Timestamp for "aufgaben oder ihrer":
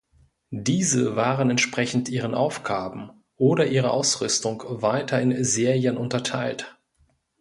2.33-3.91